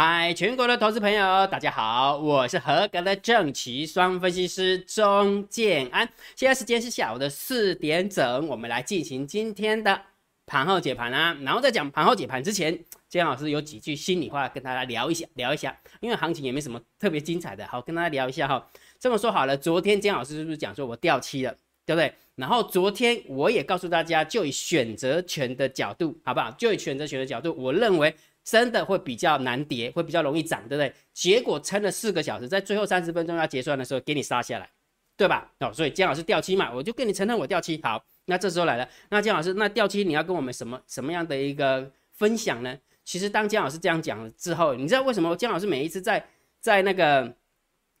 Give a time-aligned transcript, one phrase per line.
[0.00, 6.08] 嗨，全国的投资朋友，大家好，我是合格的正奇双分析师钟建安。
[6.36, 10.00] 现在时间是下午的四点整，我们来进行今天的
[10.46, 11.36] 盘后解盘啊。
[11.42, 12.78] 然后在讲盘后解盘之前，
[13.08, 18.64] 姜老师有几句心里话跟大家聊一下，聊一下，因为行情也没什么特别精彩的，好跟大家聊一下哈。
[19.00, 21.52] 这么说好了，昨天姜老师是不是讲说我掉期了，
[21.84, 22.14] 对不对？
[22.36, 26.52] 然后昨天我也告诉大家，就以选择权的角度，好不好？
[26.52, 28.14] 就以选择权的角度，我认为。
[28.48, 30.90] 真的会比较难跌，会比较容易涨，对不对？
[31.12, 34.70] 结果撑了四个小时，在最后三十分钟要结算的时候给你杀下来，
[35.18, 35.52] 对吧？
[35.60, 37.78] 哦，所以姜老师掉期嘛，我就跟你承认我掉期。
[37.82, 42.74] 好，那这时候来了，那姜老师，那掉期你要跟我们什么什么样的一个分享呢？
[43.04, 46.26] 其实当姜老师这样讲了之后，你知道为什么姜老师每一次在
[46.58, 47.30] 在那个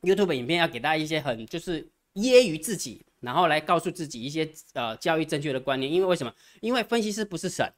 [0.00, 1.82] YouTube 影片要给大家一些很就是
[2.14, 5.92] 揶揄自己，然后来告诉自己一些呃教育正确的观念？
[5.92, 6.32] 因为为什么？
[6.62, 7.70] 因为分析师不是神，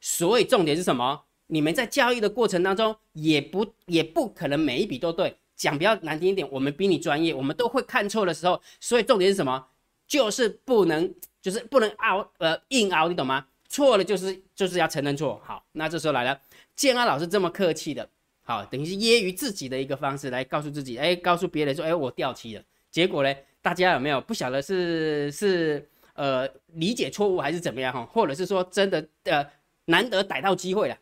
[0.00, 1.25] 所以重点是什么？
[1.48, 5.36] 你们在交易的过程当中，也不也不可能每一笔都对。
[5.56, 8.60] 讲比较难听一点，我们比你专业，我们都会看错的时候。
[8.78, 9.68] 所以重点是什么？
[10.06, 13.46] 就是不能，就是不能熬，呃，硬熬，你懂吗？
[13.68, 15.40] 错了就是就是要承认错。
[15.42, 16.38] 好，那这时候来了，
[16.74, 18.06] 建安老师这么客气的，
[18.44, 22.62] 好，等于是揶揄自己的一个方式来告诉自己，哎，告诉别人说，哎，我掉期了。
[22.90, 28.04] 结果呢，大家有没有不晓得是是呃理解错误还是怎么样哈？
[28.04, 29.44] 或者是说真的呃
[29.86, 30.96] 难得逮到机会了。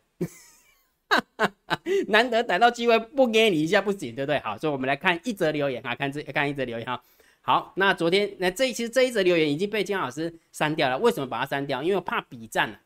[1.09, 1.23] 哈
[1.67, 4.39] 哈难得逮到机会，不给你一下不行，对不对？
[4.39, 7.01] 好，所以我们来看一则留言啊，看这看一则留言哈。
[7.41, 11.83] 好，那昨天那这其实这一则留言已经被姜老师删掉了，为什么把它删掉？
[11.83, 12.81] 因为我怕比战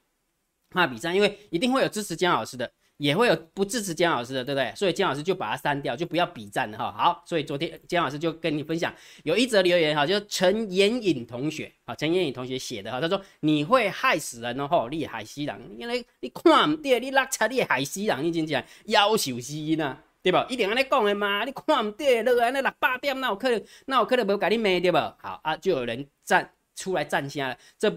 [0.69, 2.71] 怕比战，因为一定会有支持姜老师的。
[2.99, 4.73] 也会有不支持姜老师的，对不对？
[4.75, 6.91] 所以姜老师就把它删掉，就不要比战了哈。
[6.91, 20.37] 好，所以昨天姜老师就跟你分享有一则留言哈，就是陈延颖同学啊，陈延颖同学写的哈，他说你会害死人哦，吼，你害死人，因为你看唔对，你落差你害死人，你真正夭寿死呢，对不？
[20.51, 24.97] 一定安尼讲的嘛，你看唔对，落安尼六八点，那有可能，那有可能无甲你骂对不？
[24.97, 27.89] 好啊，就有人站出来站下了，这。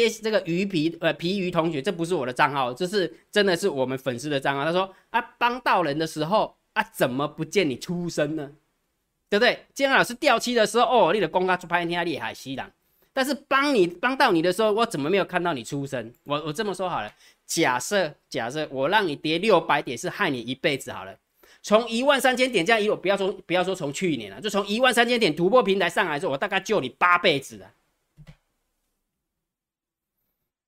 [0.00, 4.64] 接这个鱼皮呃皮鱼同学，这不是我的账号，这是真的是我们粉丝的账号。
[4.64, 8.50] 他说啊，帮到人的时候啊，怎么不见你出声呢？
[9.28, 9.66] 对不对？
[9.74, 12.70] 建安老师掉期的时候，哦，你的公告出拍天厉害西郎，
[13.12, 16.12] 但是帮你帮到你的时候，我怎么没有看到你出声？
[16.24, 17.12] 我我这么说好了，
[17.46, 21.14] 假设假设我让你跌六百点是害你一辈子好了，
[21.62, 27.70] 从一万三千点这样一路，不要说不要说从去年了，就从一万三千点突破平台上来之后，我大概救你八辈子了。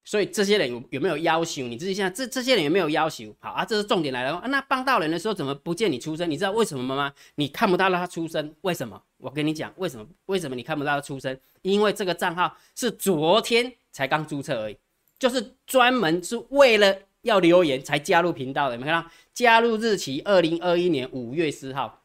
[0.06, 1.66] 所以这些人有有没有要求？
[1.66, 3.34] 你自己想，这这些人有没有要求？
[3.41, 4.42] 好啊，这是重点来了。
[4.48, 6.31] 那帮到人的时候怎么不见你出声？
[6.31, 7.10] 你知道为什么吗？
[7.37, 9.03] 你看不到他出声，为什么？
[9.16, 10.06] 我跟你讲，为什么？
[10.26, 11.34] 为什么你看不到他出声？
[11.62, 14.76] 因为这个账号是昨天才刚注册而已，
[15.19, 18.76] 就是专门是为了要留言才加入频道的。
[18.76, 19.10] 你们看到？
[19.32, 22.03] 加入日期二零二一年五月四号，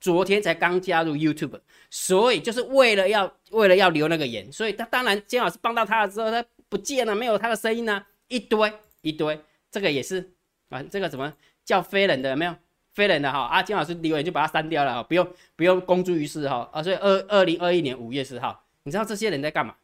[0.00, 1.58] 昨天才刚加入 YouTube，
[1.90, 4.50] 所以就是为了要为了要留那个言。
[4.52, 6.44] 所以他当然金老师帮到他了之后，他。
[6.72, 8.72] 不见了，没有他的声音呢，一堆
[9.02, 9.38] 一堆，
[9.70, 10.32] 这个也是
[10.70, 11.30] 啊，这个怎么
[11.66, 12.56] 叫非人的有没有？
[12.94, 19.74] 非人的哈，阿金老师留言就把它删掉了，不用不用公诸于世哈啊，所以二二零二一年五月四号，你知道这些人在干嘛？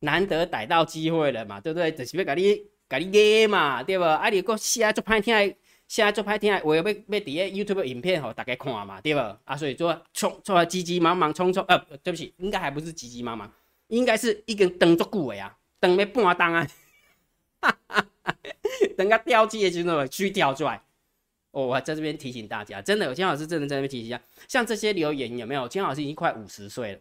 [0.00, 1.90] 难得逮到机会了嘛，对不对？
[1.90, 4.04] 就是要给你给你约嘛，对不？
[4.04, 5.34] 啊，你个现在做拍听，
[5.88, 9.20] 现在做拍听，我要要要底下 YouTube 影片吼大家看嘛，对不？
[9.44, 13.52] 啊，所以做冲做急急忙忙匆匆，呃，对不起，应该还不是急急忙忙，
[13.88, 15.57] 应该是一根灯做久的啊。
[15.80, 16.66] 等要半当啊，
[18.96, 20.82] 等个掉机的时候去掉出来。
[21.50, 25.66] 哦，我在这边提醒大家，真的，有金老师真的在这边提醒一下，像这些留言有没有？
[25.66, 27.00] 金老师已经快五十岁了，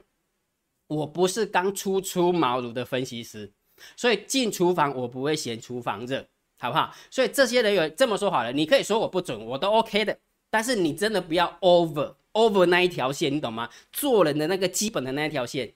[0.88, 3.52] 我不是刚初出茅庐的分析师，
[3.98, 6.26] 所以进厨房我不会嫌厨房热，
[6.58, 6.96] 好不好？
[7.12, 10.18] 所以这些人有这么说好了，你可以说我不准，我都 OK 的，
[10.50, 13.70] 但是你真的不要 over over 那一条线，你懂吗？
[13.92, 15.74] 做人的那个基本的那一条线，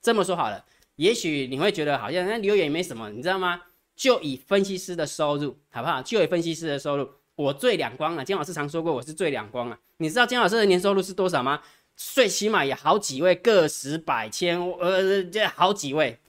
[0.00, 0.64] 这么说好了。
[1.02, 3.60] 也许你会觉得好像那留言也没什么，你知道吗？
[3.96, 6.00] 就以分析师的收入，好不好？
[6.00, 8.24] 就以分析师的收入，我最两光了。
[8.24, 9.76] 金老师常说过，我是最两光了。
[9.96, 11.60] 你知道金老师的年收入是多少吗？
[11.96, 16.20] 最起码也好几位，个十百千，呃，这好几位。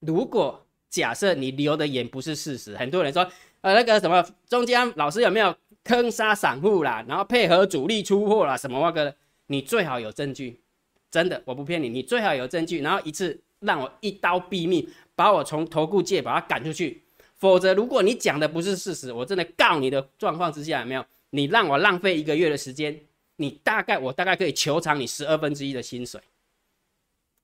[0.00, 3.22] 如果假设你留的言不是事实，很多人说，
[3.60, 5.54] 呃，那个什么中间老师有没有
[5.84, 7.04] 坑杀散户啦？
[7.08, 8.56] 然后配合主力出货啦？
[8.56, 9.14] 什么那个？
[9.46, 10.60] 你最好有证据，
[11.12, 13.40] 真的，我不骗你，你最好有证据，然后一次。
[13.60, 17.04] 让我一刀毙命，把我从投顾界把他赶出去。
[17.36, 21.04] 否则，如果你讲的不是事实，我真的告你的状况之下，有没有？
[21.30, 23.00] 你让我浪费一个月的时间，
[23.36, 26.20] 你大概我大概可以求偿你十二分之一的薪水。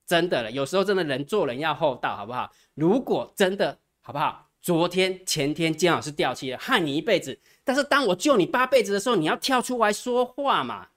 [0.06, 2.52] 真的了，有时候真的人做人要厚道，好不好？
[2.75, 4.50] 如果真的好不好？
[4.61, 10.88] 昨天前天姜老师掉漆了，害你一辈子，但是当我救你八辈子的时候，你要跳出来说话嘛？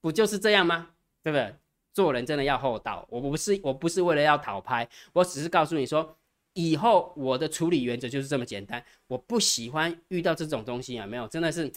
[0.00, 0.90] 不就是这样吗？
[1.22, 1.54] 对不对？
[1.92, 3.06] 做人真的要厚道。
[3.10, 6.16] 我不是我不是为了要讨拍，我只是告诉你说，
[6.54, 8.82] 以后我的处理原则就是这么简单。
[9.06, 11.70] 我不喜欢遇到这种东西啊，没有，真的是，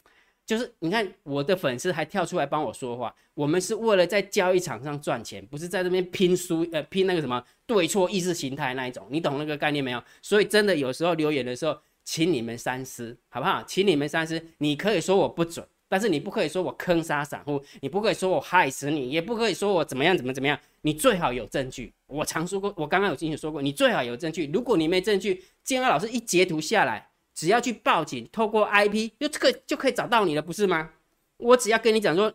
[0.45, 3.13] 就是你看我的粉丝还跳出来帮我说话。
[3.33, 10.01] 我们是为了在交易场上赚钱，不是在这边拼输呃拼那个什么对错意识形态那一种，你懂那个概念没有？
[10.21, 13.61] 所以真的有时候留言的时候，请你们三思，好不好？
[13.63, 14.41] 请你们三思。
[14.59, 15.67] 你可以说我不准。
[15.87, 20.59] 但是你不可以说我坑杀散户，你不可以说我害死你，也不可以说我怎么样怎么怎么样。
[20.81, 21.93] 你最好有证据。
[22.07, 24.49] 我常说过，我刚刚有进去说过，你最好有证据。
[24.53, 30.89] 如果你没证据，建安老师一截图下来，只要去报警，透过 IP 就这个就可以找到你了，不是吗？
[31.37, 32.31] 我只要跟你讲说，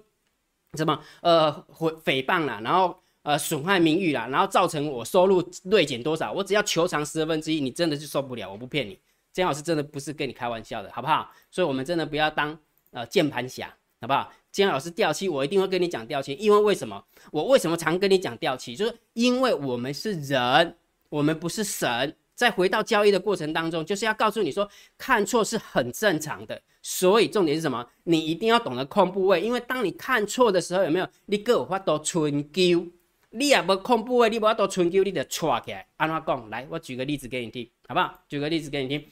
[0.75, 8.51] 什么呃诽诽谤啦，然后呃损害名誉啦，然后造成我收入锐减多少，我只要求偿十二分之一，你真的就受不了。
[8.51, 8.99] 我不骗你，
[9.33, 11.33] 建安老师真的不是跟你开玩笑的，好不好？
[11.51, 12.59] 所以我们真的不要当。
[12.93, 14.33] 呃，键盘侠，好不好？
[14.51, 17.03] 今天老师掉期，我一定会跟你讲掉期，因为为什么？
[17.31, 18.75] 我为什么常跟你讲掉期？
[18.75, 20.77] 就是因为我们是人，
[21.09, 22.17] 我们不是神。
[22.35, 26.61] 在回到交易的过程当中，就是要告诉你说，看错是很正常的。
[26.83, 27.87] 所以重点是什么？
[28.05, 31.07] 你一定要懂得控部位，因为当你看错的时候，有没有？
[31.27, 32.87] 你各有法都春究，
[33.29, 35.87] 你也不控部位，你无法都春究，你得错起来。
[35.99, 36.49] 安怎讲？
[36.49, 38.25] 来，我举个例子给你听，好不好？
[38.27, 39.07] 举个例子给你听。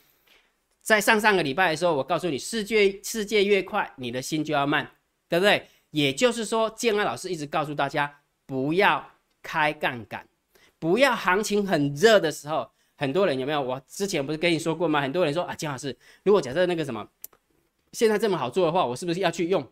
[0.89, 4.91] 在上上个礼拜的时候，我告诉你，世界世界越快，你的心就要慢，
[5.29, 5.69] 对不对？
[5.91, 9.07] 也就是说，建安老师一直告诉大家，不要
[9.43, 10.27] 开杠杆，
[10.79, 13.61] 不要行情很热的时候，很多人有没有？
[13.61, 15.03] 我之前不是跟你说过吗？
[15.03, 17.07] 很多人说啊，建老师，如果假设那个什么，
[17.93, 19.71] 现在这么好做的话，我是不是要去用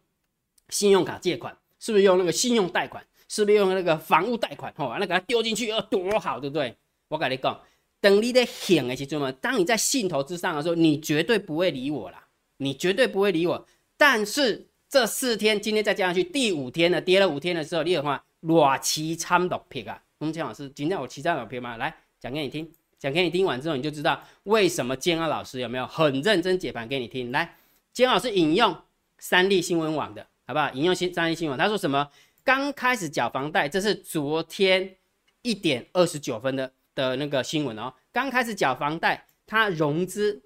[0.68, 1.56] 信用卡借款？
[1.78, 3.02] 是不是用那个信用贷款？
[3.26, 4.70] 是不是用那个房屋贷款？
[4.76, 6.76] 哦，那给它丢进去要多好，对不对？
[7.08, 7.58] 我跟你讲。
[8.00, 12.28] 等你在险的时候嘛，当你在兴头之上的时候，你绝对不会理我啦，
[12.58, 13.66] 你绝对不会理我。
[13.96, 20.00] 但是这四天，今天再加上去第五天了，跌了五天的时候，你有话裸期参六撇啊？
[20.18, 21.76] 洪江老师，今天我期参六撇吗？
[21.78, 27.32] 来讲给你听，讲给你听完之后，你就知道为什么建安老师有没有很认真解盘给你听。
[27.32, 27.56] 来，
[27.92, 28.76] 建安老师引用
[29.18, 30.70] 三立新闻网的好不好？
[30.72, 32.08] 引用新三立新闻，他说什么？
[32.44, 34.96] 刚开始缴房贷，这是昨天
[35.42, 36.72] 一点二十九分的。
[36.96, 40.42] 的那个新闻哦，刚开始缴房贷，他融资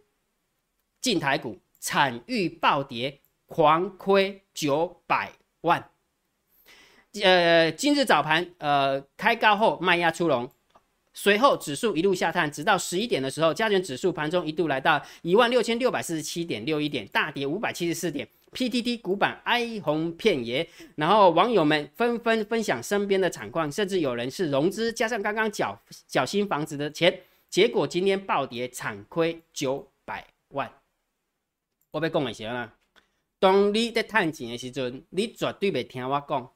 [1.01, 5.33] 进台股，惨遇暴跌，狂亏九百
[5.63, 5.91] 万。
[7.23, 10.51] 呃，今日早盘呃开高后卖压出笼，
[11.15, 18.29] 随后指数一路下探，直到十一点的时候，加权指数盘中一度来到一万六千六百四十七点六一点，大跌五百七十四点。
[18.53, 30.71] PTT 股板哀鸿遍野，然后网友们纷纷分享身边的惨况，甚至有人是融资加上刚刚缴缴新房子的钱，结果今天暴跌惨亏九百万。
[31.93, 32.75] 我要讲的是啊，
[33.39, 36.51] 当你在探钱的时阵，你绝对别听我讲。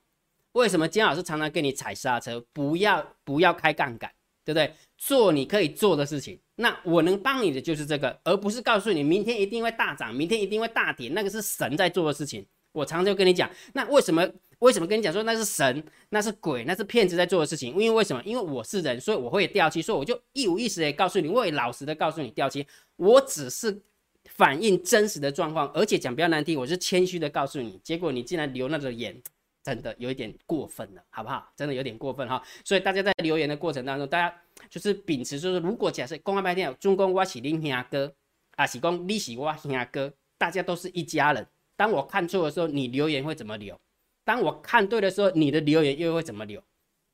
[0.53, 2.41] 为什么金老师常常跟你踩刹车？
[2.53, 4.14] 不要不要开杠杆，
[4.45, 4.73] 对不对？
[4.99, 6.39] 做你可以做的事情。
[6.57, 12.47] 那我能帮你的就是这个，而不是告诉你明天一定会大涨，明天一定会大跌，那个是神在做的事情。
[12.73, 17.71] 我常常就跟你讲，那为什么为什么跟你讲说那是神，那是鬼，那是骗子在做的事情？
[17.71, 18.23] 因为为什么？
[18.25, 22.67] 因为我是人，所以我会掉期，所以我就一五一十的告诉你，我也老实的告诉你掉期。
[22.97, 23.81] 我只是
[24.25, 29.21] 反映真实的状况，而且讲比较难听，我是谦虚的告诉你，结果你竟然流那个眼。
[29.65, 31.51] 真的有一点过分了，好不好？
[31.57, 38.15] 真的有点过分哈，所以大家在留言的过程当中，大家就是秉持，就是如果假设公安白天中公我是你兄哥，
[38.57, 41.47] 啊是公你是我兄哥，大家都是一家人。
[41.77, 43.81] 当我看错的时候，你留言会怎么留？
[44.23, 46.63] 当我看对的时候，你的留言又会怎么留？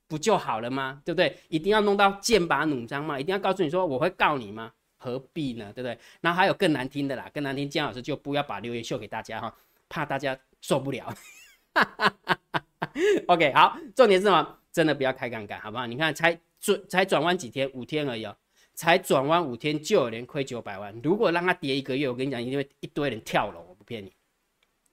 [0.09, 1.01] 不就好了吗？
[1.05, 1.39] 对不对？
[1.49, 3.19] 一定要弄到剑拔弩张吗？
[3.21, 4.73] 一定要告诉你说我会告你吗？
[4.99, 5.73] 何必呢？
[5.73, 5.97] 对不对？
[6.21, 9.57] 然后还有更难听的啦，更难听，姜老师就不要把留言秀给大家哈，
[9.89, 11.15] 怕大家受不了。
[13.29, 14.57] OK，好，重点是什么？
[14.73, 15.87] 真的不要开杠杆，好不好？
[15.87, 18.37] 你看，才转才转弯几天，五天而已哦，
[18.75, 20.95] 才转弯五天就有人亏九百万。
[21.03, 24.13] 如果让它跌一个月，我跟你讲，一定会一堆人跳楼，我不骗你，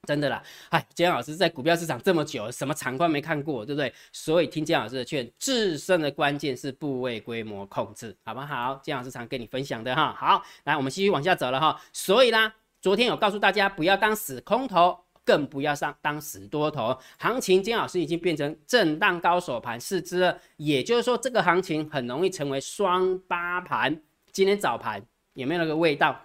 [0.08, 0.41] 真的啦。
[0.70, 3.94] 哎，姜老师在股票市场这么久，什么场况没看过，对不对？
[4.12, 8.79] 所以听姜老师的劝，制胜的关键是部位规模控制，好不好？
[8.84, 10.13] 姜老师常跟你分享的哈。
[10.17, 11.79] 好，来，我们继续往下走了哈。
[11.94, 14.98] 所以啦，昨天有告诉大家，不要当死空头。
[15.27, 24.01] 更不要上当死多头，行情金老师已经变成震荡高手盘四只了，也就是说这个行情很容易成为双八盘。
[24.31, 26.17] 今天早盘有没有那个味道？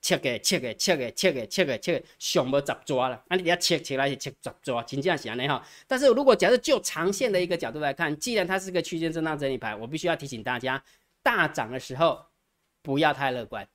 [0.00, 5.62] 切给切给切给切给切给切，熊不十抓了，那你要切起来是切十抓，真正是安尼哈。
[5.86, 10.82] 但是如果假设就长线的一个角度来看，既然它是个区间震荡整理盘，我必须要提醒大家，
[11.22, 12.24] 大涨的时候
[12.82, 13.68] 不要太乐观，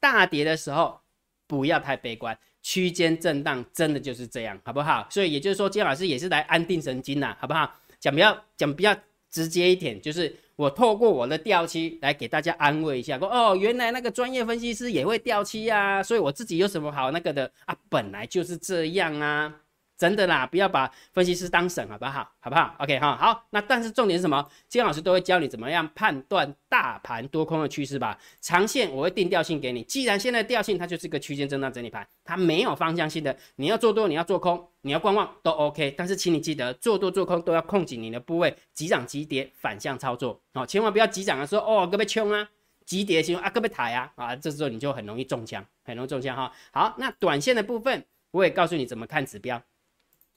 [0.00, 1.02] 大跌的时候。
[1.48, 5.06] 不要太悲观，区间震荡真的就是这样，好不好？
[5.10, 7.70] 所以也就是说，金老师也是来安定神经呐，好不好？
[7.98, 8.96] 讲比较讲比较
[9.30, 17.76] 直接一点，就是我透过我的掉期来给大家安慰一下，说哦，原来那个专业分析师也会掉期啊，所以我自己有什么好那个的啊？
[17.88, 19.61] 本来就是这样啊。
[20.02, 22.28] 真的啦，不要把分析师当神，好不好？
[22.40, 23.46] 好不好？OK 哈，好。
[23.50, 24.44] 那但是重点是什么？
[24.66, 28.18] 金老师都会教你怎么样判断大盘多空的趋势吧。
[28.40, 35.94] 长线我会定调性给你，既然现在调性它就是个区间震荡整理盘，它没有方向性的，你要做多，你要做空，你要观望都 OK。
[35.96, 42.48] 但是请你记得，做多做空都要控紧你的部位，急涨急跌反向操作哦，千万不要急涨的时候哦，各位冲啊，
[42.84, 46.52] 急跌行啊，各位抬啊啊，这时候你就很容易中枪，很容易中枪哈。
[46.72, 49.62] 好，那短线的部分我也告诉你怎么看指标。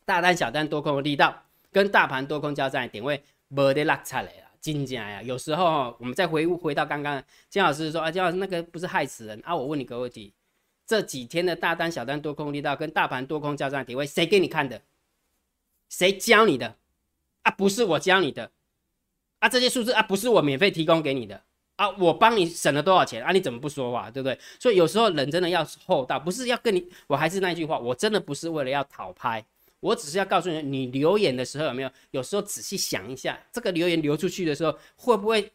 [0.06, 1.36] 大单、小单、多空力道，
[1.72, 5.22] 跟大盘多空交战点位没得落差来了，真假呀？
[5.24, 9.56] 有时候我们再回回到刚刚，金老师说啊，金老师那个不是害死人啊？
[9.56, 10.32] 我问你个问题，
[10.86, 14.82] 这几天的大单、小单、多空力道跟大盘多空交战点位，谁给你看的？
[15.90, 16.76] 谁教你的？
[17.42, 18.52] 啊，不是我教你的
[19.40, 21.42] 啊，这些数字啊，不是我免费提供给你的
[21.78, 23.32] 啊，我帮你省了多少钱啊？
[23.32, 24.12] 你怎么不说话？
[24.12, 24.40] 对不对？
[24.60, 29.44] 所以有时候人真的要厚道，不是要跟你，我还是那句话，我真的不是为了要讨拍。
[29.86, 31.90] 我只是要告诉你，你留言的时候有没有？
[32.10, 35.52] 有时候仔细想一下，这个留言流出去的时候，会不会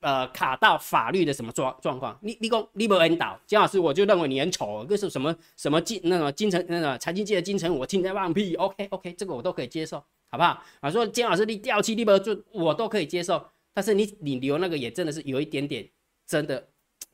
[0.00, 2.18] 呃卡到法律的什么状状况？
[2.22, 8.56] 你你讲你不引导姜老师，我就认为你很丑，这是什么什么金那个金城那个财经界的金城，我听在放屁。
[8.56, 10.60] OK OK，这个我都可以接受，好不好？
[10.80, 15.88] 啊，说姜老师你掉期你不就我都可以接受，但是你你留那个也真的是有一点点
[16.26, 16.66] 真的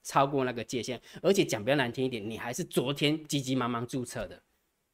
[0.02, 4.40] 超过那个界限，而且讲比较难听一点，你还是昨天急急忙忙注册的。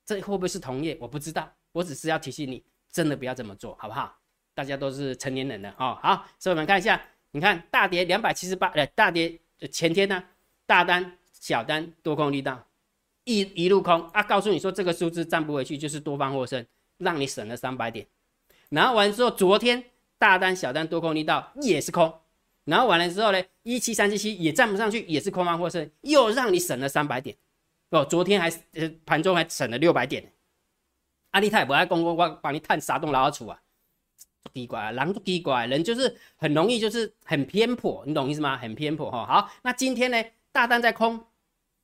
[0.04, 0.96] 这会不会是同业？
[1.00, 4.16] 我不知道，我只是要提醒你，真的不要这么做，好不好？
[4.54, 5.98] 大家都是成年人了哦。
[6.02, 7.00] 好，所以我们看一下，
[7.32, 9.40] 你看大跌两百七十八，呃，大跌
[9.72, 10.22] 前天呢，
[10.66, 12.64] 大单、小单、多空力道
[13.24, 16.64] 一一路空啊，告诉你说这个数字站不回去，就是多方获胜，
[16.98, 18.06] 让你省了三百点。
[18.68, 19.82] 然后完之后，昨天
[20.18, 22.20] 大单、小单、多空力道也是空，
[22.64, 27.36] 然后完了之后呢，一七三七七也站不上去，也是空方获胜，又让你省了三百点。
[27.90, 30.32] 哦，昨天还呃盘中还省了六百点，
[31.30, 33.60] 阿力泰不爱公公我帮你探啥洞老鼠啊，
[34.52, 38.56] 奇怪啊，人奇怪，人就是很容易就是很偏颇，你懂意思吗？
[38.56, 39.24] 很偏颇哈。
[39.26, 41.24] 好，那今天呢，大单在空，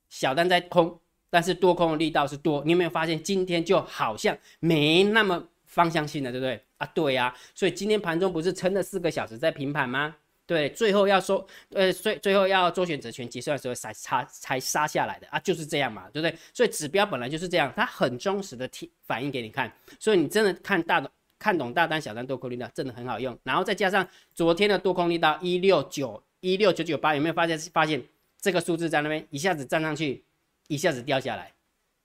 [0.08, 6.64] 小单在空，但是多空的力道是多，你有没有发现今天就好像没那么方向性的，对不对？
[6.78, 10.16] 啊，对呀，所以今天盘中不是撑了四个小时在平盘吗？
[10.50, 16.36] 对，最后要说，呃，最最后要做选择权结算的时候才杀才杀下来的啊，就是这样嘛，对不对？
[16.52, 24.04] 所以指标本来就是这样，它很忠实的提反映给你看，所以你真的看大的看懂大单小单多空力道真的很好用，然后再加上
[24.34, 28.02] 昨天的多空力道一六九一六九九八，有没有发现发现
[28.40, 30.24] 这个数字在那边一下子站上去，
[30.66, 31.52] 一下子掉下来，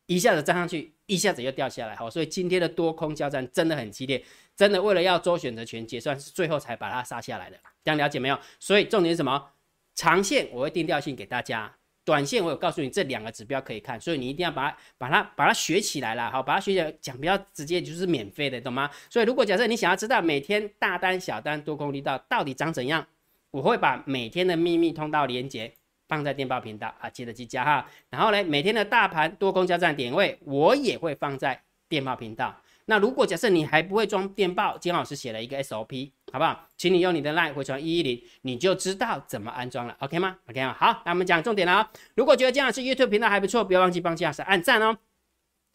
[0.05, 4.23] 一下子站上去，一下子又掉下来，好，所以今天的多空交战真的很激烈。
[4.55, 8.39] 真的为了要做选择权结算，是最后才把它杀下来的，这样了解没有？
[8.59, 9.49] 所以重点是什么？
[9.95, 18.89] 长线我会定调性给大家，短线我有告诉你这两个指标可以看，所以你一定要把它把它把它学起来了，好，把它学起来讲比较直接，就是免费的，懂吗？
[19.09, 23.05] 所以如果假设你想要知道每天大单、小单、多空力道到底长怎样，
[23.51, 25.73] 我会把每天的秘密通道连接
[26.07, 27.87] 放在电报频道啊，记得去加哈。
[28.09, 32.55] 然后呢，每天的大盘多空交战点位我也会放在电报频道。
[32.87, 36.67] 那如果假设你还不会装电报，金老师写了一个 SOP，好不好？
[36.77, 40.75] 请你用你的 LINE 回传一一零，你就知道怎么安装了，OK 吗？OK 吗？
[40.79, 41.91] 好，那我们讲重点了啊。
[42.13, 44.95] 如果觉得金老师 YouTube 频道还不错，不要忘记帮金老师按赞哦，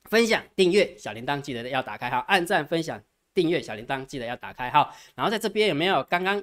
[0.05, 2.25] 分享、订阅、小铃铛记得要打开哈。
[2.29, 3.03] 按赞、分享、
[3.35, 4.95] 订阅、小铃铛记得要打开哈。
[5.17, 6.41] 然后在这边有没有刚刚？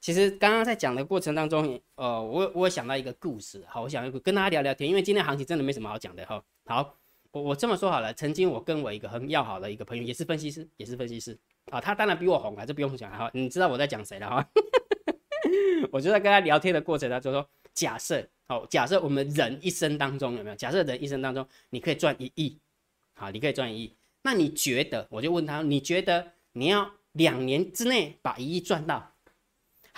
[0.00, 6.42] 其实刚刚在讲的过程当中，呃，我我想到一个故事，好，我想跟大家聊聊天，因为今天行情真的没什么好讲的哈。
[6.66, 6.94] 好。
[7.30, 11.38] 我我这么说好了，曾经我跟我一个很要好的一个朋友，也是分析师，也是分析师
[11.70, 14.48] 啊，他当然比我红，还是不用讲哈，你知道我在讲谁了哈？
[15.92, 20.56] 我就在跟他聊天的过程，他就说，假设好，假设我们人一生当中有没有？
[20.56, 22.58] 假设人一生当中你可以赚一亿，
[23.14, 25.06] 好，你可以赚一亿，那你觉得？
[25.10, 29.12] 我就问他，你觉得你要两年之内把一亿赚到，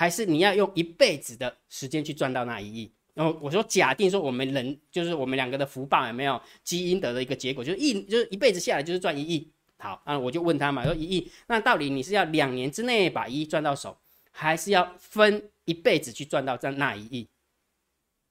[0.01, 2.91] 还是你要用一辈子的时间去赚到那一亿？
[3.13, 9.53] 然后我说，假定说我们人就是我们两个的福报有没有基因得的一个结果，就是一就是一辈子下来就是赚一亿。
[9.79, 13.99] 好，那我就问他嘛，说一亿，那到底你是要两年之内把一亿赚到手，
[14.31, 17.29] 还是要分一辈子去赚到这那一亿？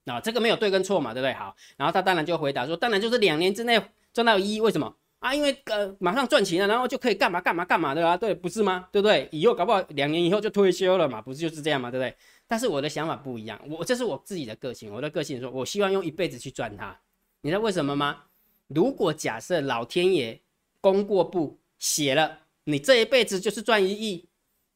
[0.06, 1.34] 那这个没有对跟错嘛，对不对？
[1.34, 3.80] 好，然后他当然就回答说，当然就是两年之内
[4.12, 4.60] 赚到一亿。
[4.60, 5.34] 为什么啊？
[5.34, 8.18] 因为呃马上赚钱了，然后就可以干嘛干嘛干嘛的啊？
[8.18, 8.88] 对，不是吗？
[8.92, 9.28] 对不对？
[9.32, 12.16] 以后搞不好两年以后就退休了嘛，不是就是这样嘛，对不对？
[12.48, 17.00] 但是我的想法不一样，我这是我自己的个性，我的个性说，我希望用一辈子去赚它，
[17.42, 18.24] 你知道为什么吗？
[18.68, 20.40] 如果假设老天爷
[20.82, 24.28] 功过布写了，你这一辈子就是赚一亿，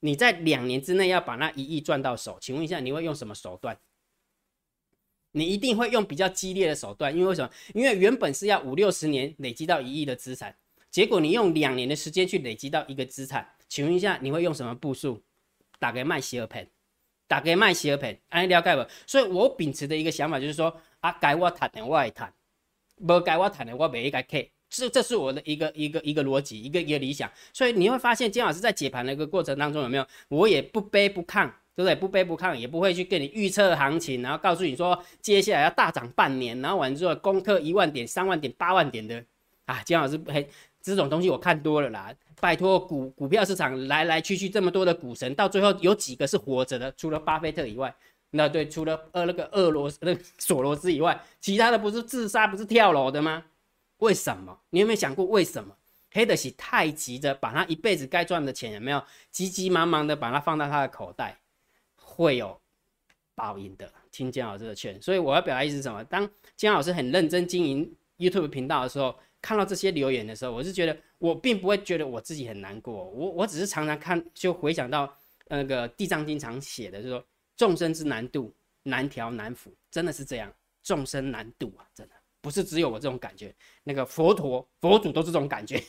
[0.02, 3.78] 你在两年之内要把那一亿赚到手，请问一下，你会用什么手段？
[5.34, 7.50] 你一定会用比较激烈的手段，因为为什么？
[7.74, 10.56] 因为原本是要五六十年累积到一亿的资产，
[10.90, 15.22] 结果你用两年的时间去累积到一个资产，请问一下，你会用什么步数？
[15.80, 16.70] 打给卖希尔盆，
[17.28, 18.88] 打给卖洗耳盆，哎，了解不？
[19.08, 22.32] 所以我秉持的一个想法就是说，啊，该我谈的我爱谈，
[23.06, 27.30] 不该我谈的我没该 K，这这是我的一个一个一个逻辑，一个一个理想。
[27.52, 30.08] 所以你会发现，金老师在解盘的一个过程当中，有没有？
[30.30, 31.52] 我也不卑不亢。
[31.76, 31.96] 对不对？
[31.96, 39.24] 不卑不亢，也不会去跟你预测行情，然后告诉你说接下来要大涨半年，然后完之后攻克一万点、三万点、八万点的
[39.66, 40.48] 啊，姜老师嘿，
[40.82, 42.14] 这种东西我看多了啦。
[42.40, 46.92] 拜托，股股票市场来来去去这么多的股神，到最后有几个是活着的？
[46.98, 47.96] 除了巴菲特以外，
[48.32, 53.46] 那对，除了呃那个俄罗斯那个 索罗斯以外，其他的不是自杀，不是跳楼的吗？
[54.00, 54.60] 为什么？
[54.72, 55.74] 你有没有想过为什么？
[56.12, 59.02] 黑德喜太急着把他一辈子该赚的钱有没有
[59.32, 61.38] 急急忙忙的把它放到他的口袋？
[62.14, 62.60] 会有
[63.34, 65.02] 报应的，听姜老师的劝。
[65.02, 66.04] 所以我要表达意思是什么？
[66.04, 72.94] 当姜老师很认真经营 YouTube 频道的时候，看到这些留言的时候，我是觉得我并不会觉得我自己很难过。
[73.10, 75.12] 我我只是常常看，就回想到
[75.48, 77.26] 那个地藏经常写的，就是说
[77.58, 78.54] 众生之难度，
[78.84, 80.54] 难调难服，真的是这样。
[80.84, 85.82] 众生难度啊，真的不是只有我这种感觉，那个佛陀佛祖都是这种感觉。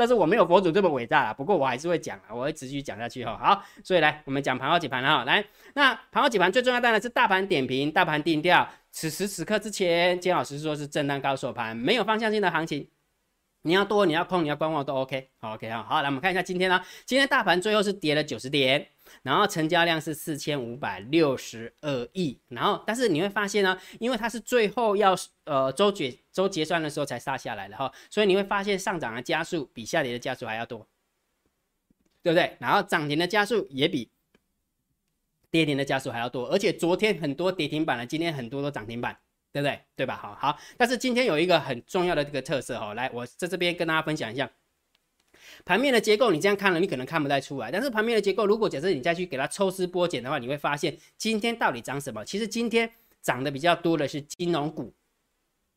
[0.00, 3.36] 但是我没有佛祖这么伟大啊，不过我还是会讲啊，我会持续讲下去哈。
[3.36, 5.24] 好，所以来我们讲盘后解盘了哈。
[5.24, 8.66] 来，那盘后解盘最重要当然是大盘点评、大盘定调。
[8.90, 12.88] 此时此刻之前，金老师说是震荡高手盘，没有方向性的行情。
[13.60, 15.28] 你要多，你要空，你要观望都 OK。
[15.38, 15.84] 好，OK 啊。
[15.86, 18.86] 好，来我们看一下今天呢，今天大盘最后是跌了九十点。
[19.22, 30.86] 然后成交量是四千五百六十二亿，然后但是你会发现呢，因为它是最后要呃周结周结算的时候才杀下来的哈，所以你会发现上涨的加速比下跌的加速还要多，
[32.22, 32.56] 对不对？
[32.58, 34.10] 然后涨停的加速也比
[35.50, 39.18] 跌停的加速还要多，而且昨天很多跌停板了，今天很多都涨停板，
[39.52, 39.80] 对不对？
[39.96, 40.16] 对吧？
[40.16, 44.50] 好好，但是今天有一个很重要的这个特色哈，来我在这边跟大家分享一下。
[45.64, 47.70] 盘面的结构，你这样看了，你可能看不太出来。
[47.70, 52.24] 但是盘面的结构，如果假设你再去给它抽丝剥茧的话，你会发现今天到底涨什么？
[52.24, 52.90] 其实今天
[53.22, 54.92] 涨的比较多的是金融股，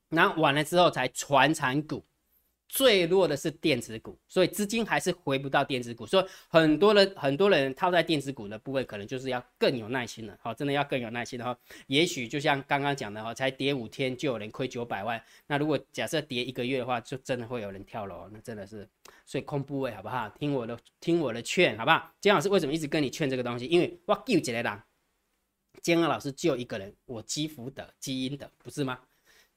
[0.10, 2.04] 然后完了之后才传产股。
[2.74, 11.56] 最弱的是电子股，所以资金还是回不到电子股，所以很多人很多人套在电子股的部位，可能就是要更有耐心了，好，真的要更有耐心的话，
[11.86, 18.90] 也许就像刚刚讲的哈，才跌五天就有人亏九百万，那如果假设跌一个月的话，就真的会有人跳楼，那真的是，
[19.24, 20.28] 所以空部位好不好？
[20.40, 22.12] 听我的，听我的劝，好不好？
[22.22, 23.68] 姜老师为什么一直跟你劝这个东西？
[23.68, 24.82] 因为我救一个人，
[25.84, 29.00] 姜老师救一个人，我积福德，积阴德，不是吗？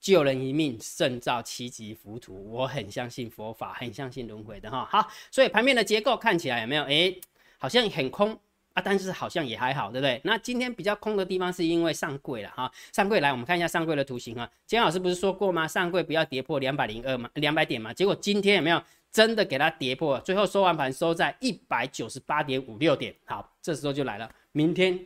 [0.00, 4.87] 救人一命胜造七级浮屠，我很相信佛法，很相信轮回的哈。
[4.90, 6.85] 好，所以盘面的结构看起来有没有？
[6.85, 7.12] 哎，
[7.59, 8.38] 好像很空
[8.74, 10.20] 啊，但是好像也还好，对不对？
[10.22, 12.70] 那今天比较空的地方是因为上柜了哈。
[12.92, 14.48] 上柜来，我们看一下上柜的图形啊。
[14.64, 15.66] 金老师不是说过吗？
[15.66, 17.28] 上柜不要跌破两百零二吗？
[17.35, 17.92] 两百点嘛。
[17.92, 18.80] 结果今天有没有
[19.11, 20.20] 真的给它跌破？
[20.20, 23.12] 最后收完盘收在一百九十八点五六点。
[23.24, 24.98] 好，这时候就来了，明天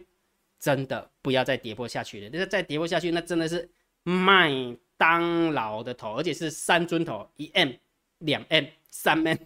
[0.59, 2.31] 真的不要再跌破下去了。
[2.33, 3.71] 那再跌破下去，那真的是。
[4.03, 4.51] 麦
[4.97, 7.71] 当劳的头，而且是三尊头，一 M、
[8.19, 9.37] 两 M、三 M，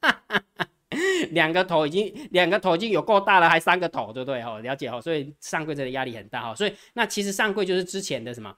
[1.30, 4.42] 两个头已经两个头已经有够大了，还三个头，对不对？
[4.42, 8.56] 哈，了解哈，所以上柜真的压力很大哈，所以那其实上柜就是之前的什么，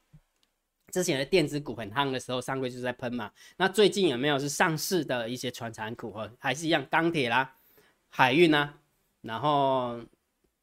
[0.92, 3.30] 之前的电子股很夯的时候，上柜就是在喷嘛。
[3.56, 7.56] 那最近有没有是上市的一些传产股哈，还是一样钢铁啦、
[8.08, 8.74] 海运呐，
[9.22, 10.00] 然后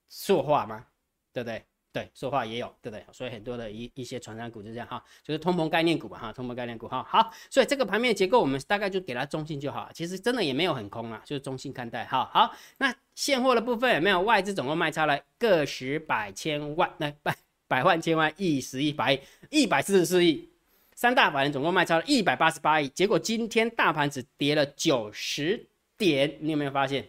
[0.09, 0.85] 塑化嘛，
[1.31, 1.63] 对不对？
[1.93, 3.05] 对，说话也有，对不对？
[3.11, 7.03] 所以很多的一一些传商股就这样哈，就是通膨概念股吧哈，通膨概念股哈。
[7.07, 12.03] 好，所以这个盘面结构我们大概就给它中性就好，其实真的也没有很空啊，就是中性看待。
[12.05, 17.35] 哈好，那现货的部分有没有外资总共卖超了个十百千万，那百
[17.67, 19.19] 百万千万亿十亿百亿
[19.51, 20.49] 一百四十四亿，
[20.95, 27.07] 三大法人总共卖超了一百八十八亿，结果今天大盘只跌了九十点，你有没有发现？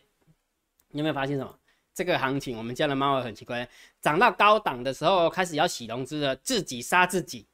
[0.90, 1.58] 你有没有发现什么？
[1.94, 3.66] 这个行情，我们家的猫很奇怪，
[4.00, 7.46] 涨到高档的时候开始要洗融资了，自己杀自己，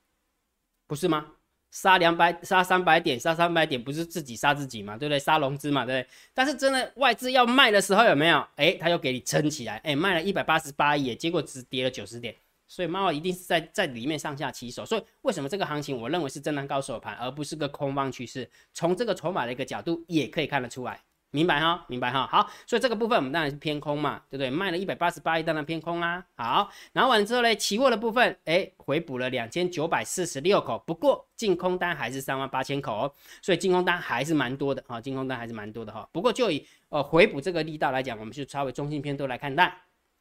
[0.87, 1.27] 不是吗？
[1.71, 5.19] 杀两百，杀三百点，杀三百点，不是自己杀自己嘛，对不对？
[5.19, 6.11] 杀融资嘛，对不对？
[6.35, 8.45] 但是真的外资要卖的时候有没有？
[8.57, 12.35] 哎，他又给你撑起来，哎，卖了一百八十八亿，结果只跌了九十点，
[12.67, 14.85] 所以猫一定是在在里面上下起手。
[14.85, 18.51] 所以为什么这个行情我认为是震荡高手盘，而不是个空方趋势？
[18.73, 21.01] 从这个筹码的一个角度也可以看得出来。
[21.33, 22.27] 明白哈，明白哈。
[22.27, 24.51] 好，所以这个部分我们当然是偏空嘛，对不对？
[24.51, 26.25] 卖了一百八十八亿，当然偏空啦。
[26.37, 36.09] 好，然后完之后呢，期货的部分，哎，回补了两千九百四十六口，不过净空单还是三万八千口哦，所以净空单还是蛮多的哈，净空单还是蛮多的哈。
[36.13, 39.73] 不过就以呃回补这个力道来讲，我们就稍微中性偏多来看待。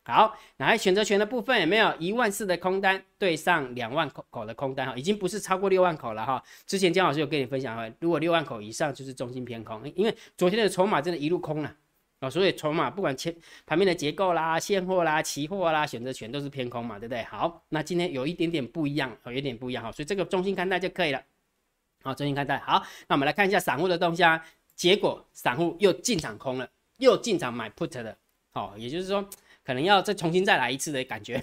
[0.10, 6.44] 好，那选择权的部分有没有一万四的空单对上两万口口的空单哈，已经不是超过六万口了哈。
[6.66, 11.76] 之前江老师有跟你分享哈，如果六万口以上就是中心偏空，因为昨天的筹码真的一路空了
[12.20, 13.34] 啊，所以筹码不管前
[13.66, 17.24] 盘面的结构啦、现货啦、期货啦、选择权都是偏空嘛，对不对？
[17.24, 21.22] 好，那今天有一点点不一样，有点不一样哈，所以这个中心看待就可以了。
[22.04, 24.42] 好，中心看待好，那我们来看一下散户的动向，
[24.76, 26.68] 结果散户又进场空了，
[26.98, 28.18] 又进场买 put 的，
[28.52, 29.30] 好，也就是说。
[29.70, 31.40] 可能要再重新再来一次的感觉，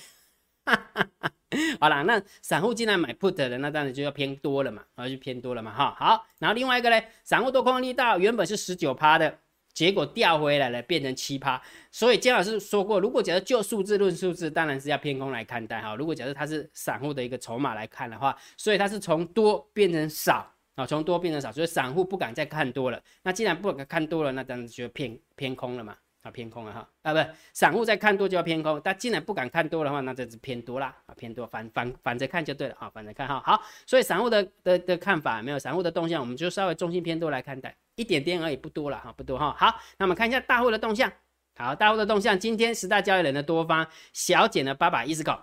[1.79, 9.39] 好啦，那散户进来买 put 的，那当然就要偏多了嘛，然后就偏多了嘛，哈，好，然后另外一个呢，散户多空力道原本是十九趴的，
[9.73, 11.63] 结果掉回来了，变成七趴，
[11.93, 25.97] 所以姜老师说过，如果假设就数字论数字，当然是要偏空来看待哈，如果假设它是散户的一个筹码来看的话，所以它是从多变成少啊，从多变成少，所以散户不敢再看多了，那既然不敢看多了，那当然就偏偏空了嘛。
[26.27, 41.13] 啊，偏空了哈，啊不，散户在看多就要偏空，但既然不敢看多的话，那这是偏多啦，啊偏多，反反反着看就对了啊，反着看哈，好，所以散户的的的看法没有，散户的动向我们就稍微中性偏多来看待，一点点而已，不多了哈，不多哈，好，那我们看一下大户的动向，
[41.57, 45.39] 好，大户的动向，今天十大交易人的多方小减了八百一十口，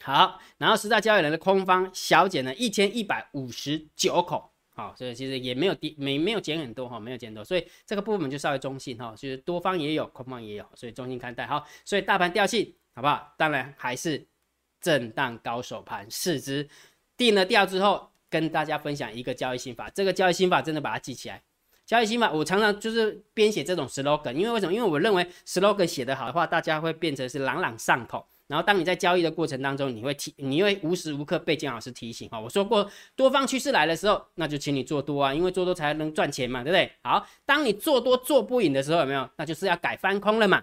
[0.00, 4.51] 好，然后十大交易人的空方小减了一千一百五十九口。
[4.74, 13.34] 好，所以其实也没有跌，没没有减很多哈，没有减多，所以这个部分就稍微中性哈，就是多方也有，空方也有，所以中性看待好，所以大盘调性好不好？
[13.36, 14.26] 当然还是
[14.80, 16.66] 震荡高手盘，市值
[17.18, 21.42] 定了调之后，跟大家分享一个交易心法，这个交易心法真的把它记起来，
[21.84, 24.72] 交易心法我常常就是编写这种 slogan，因为为什么？
[24.72, 28.26] 因为我认为 slogan 写得好的话，大家会变成是朗朗上口。
[28.52, 32.38] 然后，当你在交易的过程当中，你会提，你会无时无刻被金老师提醒哈。
[32.38, 32.86] 我说过，
[33.16, 36.92] 多方趋势来的时候，那就请你做多啊，因为做多才能赚钱嘛，对不对？
[37.02, 39.26] 好，当你做多做不赢的时候，有没有？
[39.38, 40.62] 那就是要改翻空了嘛，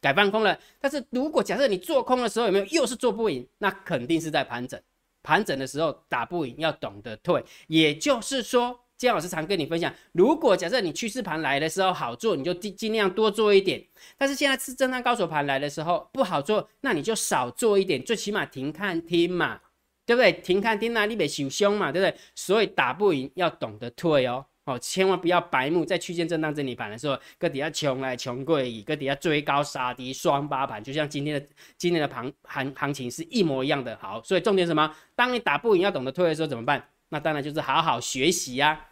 [0.00, 0.58] 改翻空了。
[0.80, 4.82] 但是如果假设你做空的时候有没有又是做不赢，那肯定是在盘整，
[5.22, 7.44] 盘整的时候打不赢，要懂得退。
[7.68, 8.80] 也就是说。
[8.98, 13.80] 姜老师常跟你分享，如果假设你趋势盘来的时候好做，你就尽尽量多做一点；
[14.18, 19.60] 但是现在是震荡高手盘来的时候不好做，那你就少做一点，最起码停看听嘛，
[20.04, 20.32] 对不对？
[20.32, 22.20] 停看听啊，你别受凶嘛，对不对？
[22.34, 33.96] 所以打不赢要懂得退哦，哦，千万不要白目，在区间震荡整理盘的时候，搁底下穷来穷贵，搁底下追高杀低双八盘，就像今天的今天的行行行情是一模一样的。
[33.98, 34.92] 好，所以重点什么？
[35.14, 36.88] 当你打不赢要懂得退的时候怎么办？
[37.10, 38.87] 那当然就是好好学习呀。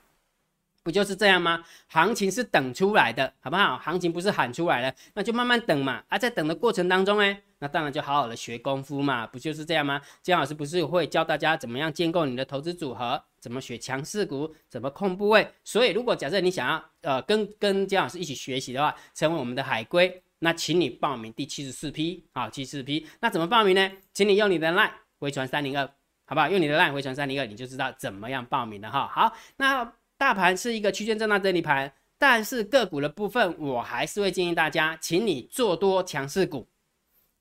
[0.86, 1.64] 不就是这样吗？
[1.88, 3.76] 行情是等出来的，好不好？
[3.78, 6.00] 行情不是喊出来的，那就慢慢等嘛。
[6.08, 10.00] 啊，在等的过程当中，呢，那当然就好好的学功夫嘛，不就是这样吗？
[10.22, 15.52] 姜老师不是会教大家怎么样建构你的投资组合，怎么选强势股，怎么控部位？
[15.64, 23.04] 所以，如果假设你想要呃跟跟姜老师一起学习的话，成为我们的海归，那请你报名第七十四批啊，七十四批。
[23.18, 23.90] 那怎么报名呢？
[24.12, 25.84] 请你用你的 line 回传三零二，
[26.26, 26.48] 好不好？
[26.48, 29.08] 用你的 line 回传三零二，你就知道怎么样报名了哈。
[29.12, 29.92] 好，那。
[30.18, 36.66] 大盘是一个区间震荡整理盘，但是个股的部分，我还是会建议大家，请你做多强势股，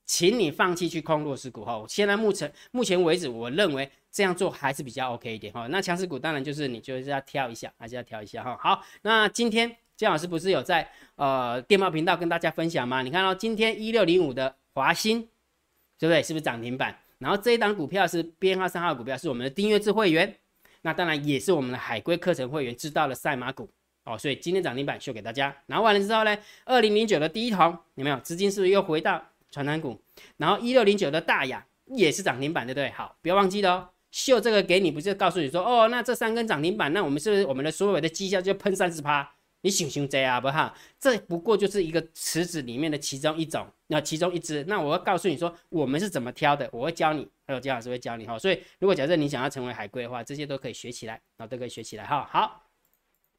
[0.04, 1.82] 请你放弃去空弱势股哈。
[1.88, 5.66] 现在目前目前为止，我认为这样做还是比较 OK 一点哈。
[5.68, 8.58] 那强势股当然就是你就是要挑一下，还是要挑一下哈。
[8.60, 13.00] 好，那今天姜老师不是有在呃电报频道跟大家分享吗？
[13.00, 15.22] 你看到今天一六零五的华兴，
[15.98, 16.22] 对不对？
[16.22, 16.94] 是不是涨停板？
[17.18, 20.36] 然后这一档股票是编号三号股票，是我们的订阅制会员。
[20.86, 23.68] 那当然也是我们的海龟课程会员知道了赛马股
[24.04, 25.52] 哦，所以今天涨停板秀给大家。
[25.66, 29.20] 然后完了之后呢，二零零九的第一桶有没有资金是不是又回到
[29.50, 30.00] 传单股？
[30.36, 32.88] 然后一六零九的大雅也是涨停板，对不对？
[32.90, 39.28] 好，不要忘记了哦，秀这个给你不是告诉你说哦，那这三根涨停板，那我们是不是我们的所有的绩效就喷三十趴？
[39.66, 40.72] 你想想这啊不哈？
[40.96, 44.62] 这不过就是一个池子里面的其中一种，那其中一只。
[44.68, 48.38] 那我要告诉你说，我们是怎么挑的，我会教你，还有姜老师会教你哈。
[48.38, 52.28] 所以如果假设你想要成为海龟的话，这些都可以学起来，然后都可以学起来哈。
[52.30, 52.62] 好，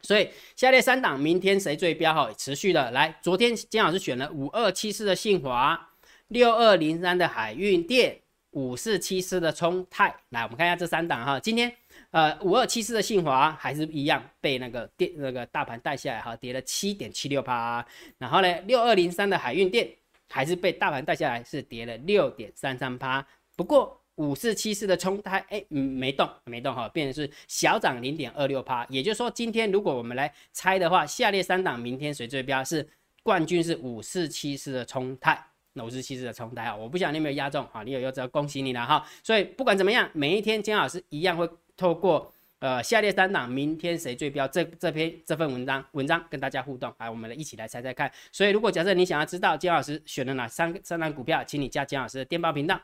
[0.01, 2.29] 所以下列三档明天谁最标哈？
[2.37, 5.91] 持续的来，昨天姜老师选了五二七四的信华，
[6.27, 8.19] 六二零三的海运电，
[8.51, 10.13] 五四七四的冲泰。
[10.31, 11.73] 来，我们看一下这三档哈，今天。
[12.17, 17.85] 呃，五二七四的信华还是一样被那个电那个大盘带下来哈，跌了七点七六趴。
[18.17, 19.87] 然后呢，六二零三的海运电
[20.27, 23.23] 还是被大盘带下来，是跌了六点三三趴。
[23.55, 28.83] 不过五四七四的冲泰，哎，没动，没动哈，变成是小涨零点二六趴。
[28.89, 32.89] 也就是说，今天如果我们来猜的话，下列三档明天谁最标是
[33.21, 35.39] 冠军是五四七四的冲泰，
[35.75, 39.07] 五四七四的冲泰啊，我不晓得你有没有压中哈，你有要知道恭喜你了哈。
[39.21, 41.47] 所以不管怎么样，每一天姜老师一样会
[41.77, 42.33] 透过。
[42.59, 44.47] 呃，下列三档明天谁最标？
[44.47, 48.11] 这这篇这份文章文章跟大家互动，来，我们来一起来猜猜看。
[48.31, 52.81] 所以，如果假设你想要知道姜老师选了哪三三档股票，请你加姜老师的电报频道，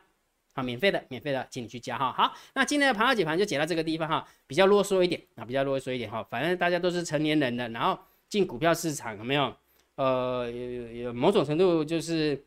[0.53, 2.13] 好，免费的，免费的，请你去加哈。
[2.13, 6.23] 好，那今天的盘后解盘就解到这个地方哈，比较啰嗦一点啊，比较啰嗦一点哈。
[6.29, 7.97] 反正大家都是成年人的，然后
[8.29, 9.51] 进股票市场有没有？
[9.95, 12.39] 呃，有有某种程度就是。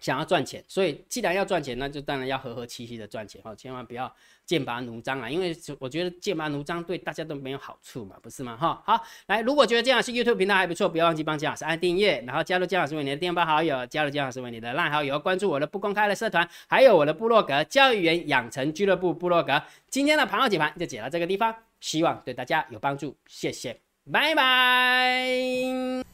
[0.00, 4.14] 想要赚钱，所以既然要赚钱，那就当然要和和气气的赚钱哈，千万不要
[4.48, 5.28] 剑拔弩张啊！
[5.28, 8.56] 因为我觉得剑拔弩张对大家都没有好处嘛，不是吗？
[8.56, 19.62] 哈，好，来，如果觉得姜老师 YouTube 频道还不错，不要忘记帮姜老师按订阅，然后加入姜老师为你的电报好友，加入姜老师为你的烂好友，关注我的不公开的社团，还有我的部落格教育员养成俱乐部部落格。
[19.90, 23.78] 今天的盘后解盘就解到这个地方，希望对大家有帮助，谢谢，
[24.10, 25.26] 拜拜。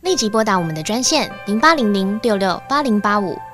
[0.01, 3.39] 立即拨打我们的专线零八零零六六八零八五。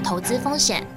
[0.00, 0.95] 投资风险。